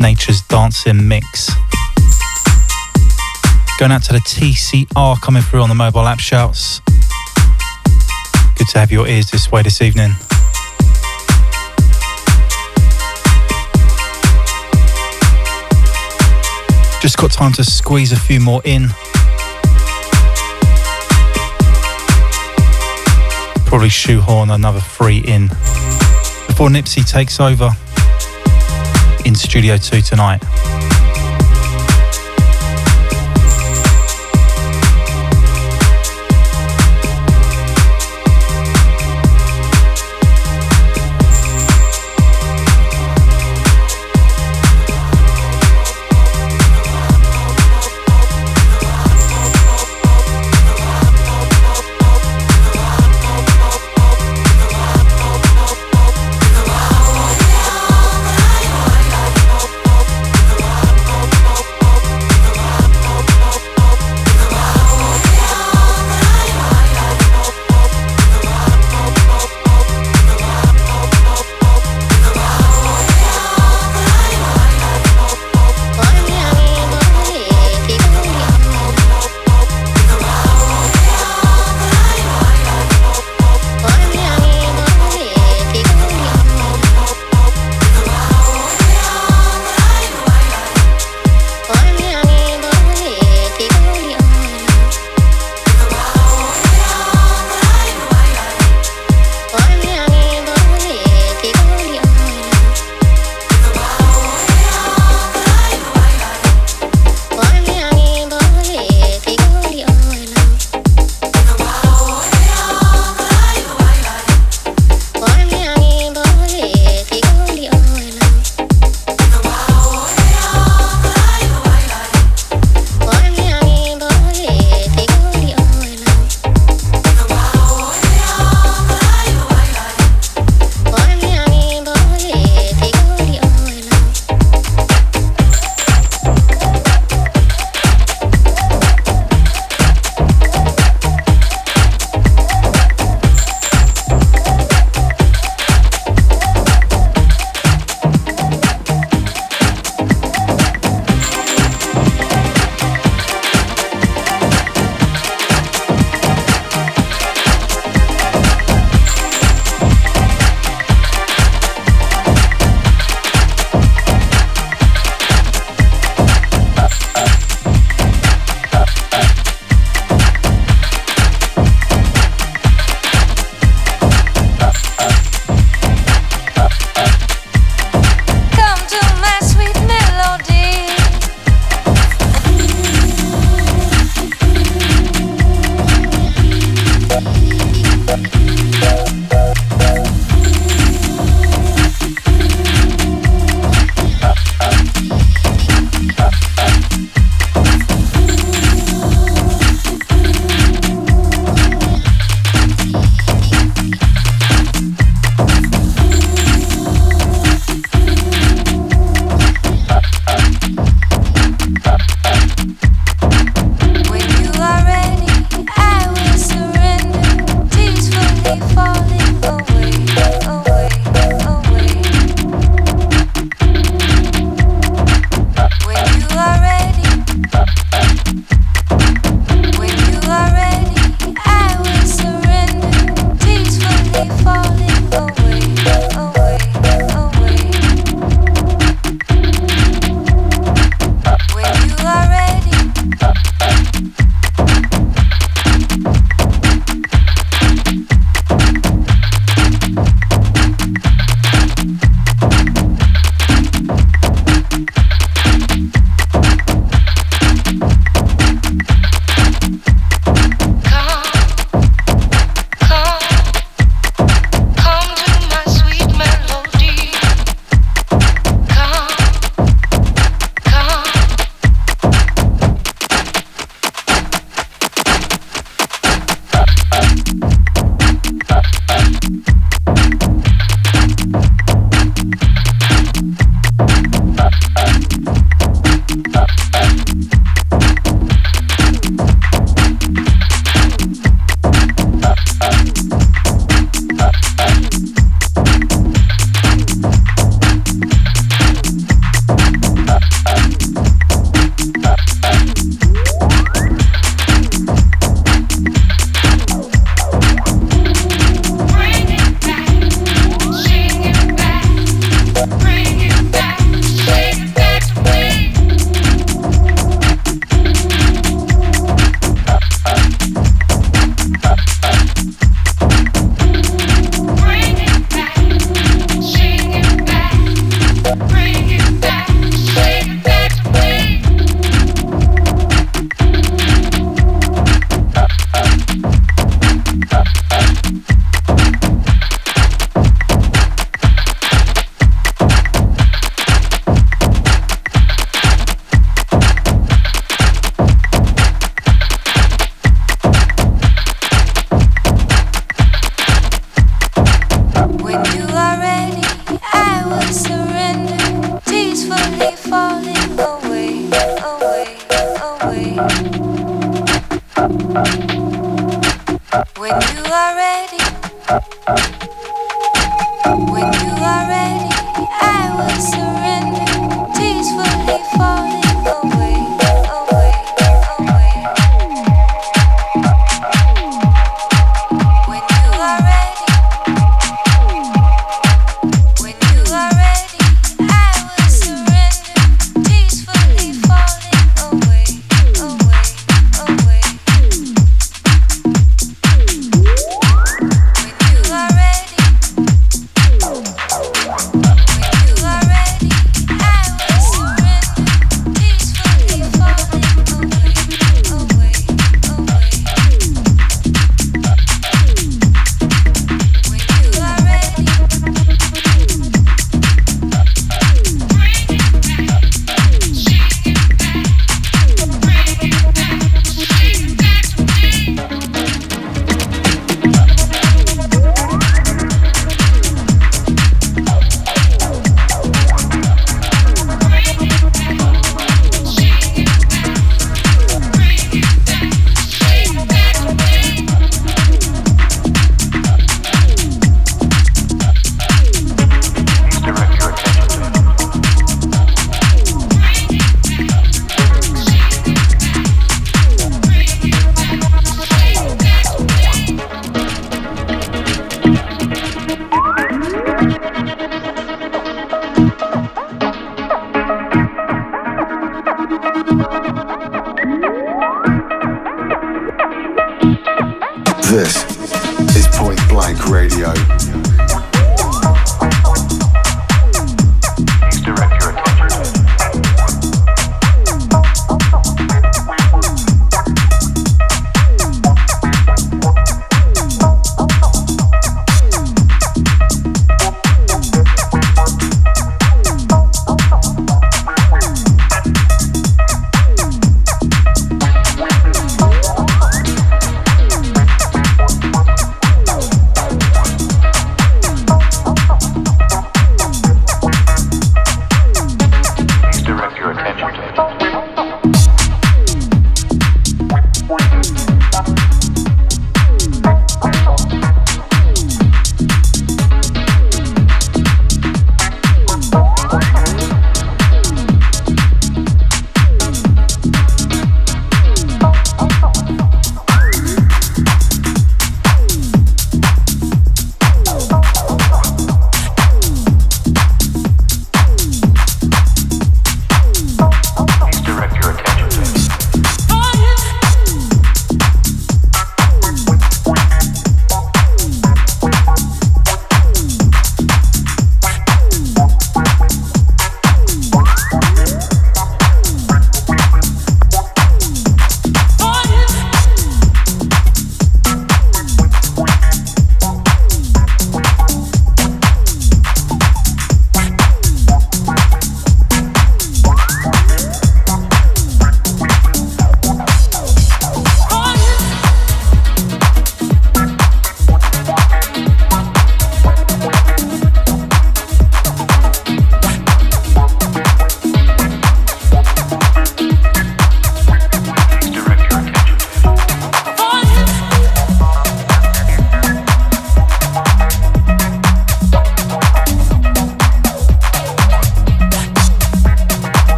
Nature's 0.00 0.40
Dancing 0.42 1.06
Mix. 1.06 1.48
Going 3.78 3.92
out 3.92 4.02
to 4.02 4.12
the 4.12 4.18
TCR 4.26 5.20
coming 5.20 5.40
through 5.40 5.62
on 5.62 5.68
the 5.68 5.76
mobile 5.76 6.00
app 6.00 6.18
shouts. 6.18 6.80
Good 8.56 8.66
to 8.70 8.78
have 8.80 8.90
your 8.90 9.06
ears 9.06 9.30
this 9.30 9.52
way 9.52 9.62
this 9.62 9.80
evening. 9.80 10.10
Just 17.00 17.18
got 17.18 17.30
time 17.30 17.52
to 17.52 17.62
squeeze 17.62 18.10
a 18.10 18.18
few 18.18 18.40
more 18.40 18.62
in. 18.64 18.88
Probably 23.70 23.88
shoehorn 23.88 24.50
another 24.50 24.80
three 24.80 25.18
in 25.18 25.46
before 25.46 26.68
Nipsey 26.68 27.08
takes 27.08 27.38
over 27.38 27.70
in 29.24 29.36
Studio 29.36 29.76
2 29.76 30.00
tonight. 30.00 30.42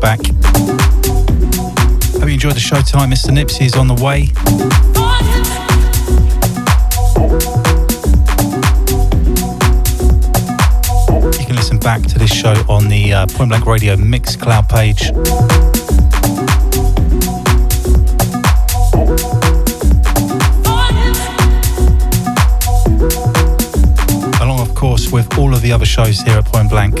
Back. 0.00 0.18
Hope 2.18 2.26
you 2.26 2.34
enjoyed 2.34 2.54
the 2.54 2.60
show 2.60 2.80
tonight. 2.80 3.08
Mr. 3.08 3.30
Nipsey 3.30 3.66
is 3.66 3.76
on 3.76 3.88
the 3.88 3.94
way. 3.94 4.30
You 11.38 11.46
can 11.46 11.56
listen 11.56 11.78
back 11.78 12.02
to 12.02 12.18
this 12.18 12.32
show 12.32 12.54
on 12.68 12.88
the 12.88 13.12
uh, 13.12 13.26
Point 13.26 13.50
Blank 13.50 13.66
Radio 13.66 13.96
Mixcloud 13.96 14.68
page. 14.68 15.10
Along, 24.40 24.60
of 24.60 24.74
course, 24.74 25.10
with 25.12 25.38
all 25.38 25.54
of 25.54 25.62
the 25.62 25.72
other 25.72 25.86
shows 25.86 26.20
here 26.20 26.38
at 26.38 26.44
Point 26.46 26.70
Blank. 26.70 26.96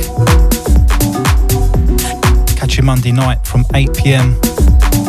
Monday 2.86 3.10
night 3.10 3.44
from 3.44 3.64
8 3.74 3.94
pm. 3.94 4.38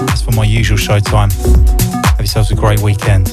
That's 0.08 0.24
for 0.24 0.32
my 0.32 0.44
usual 0.44 0.78
show 0.78 1.00
time. 1.00 1.30
Have 1.30 2.18
yourselves 2.18 2.50
a 2.50 2.56
great 2.56 2.82
weekend. 2.82 3.28